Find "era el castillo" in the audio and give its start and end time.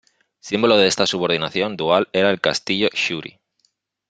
2.11-2.87